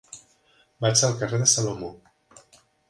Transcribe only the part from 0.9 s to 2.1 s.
al carrer de Salomó.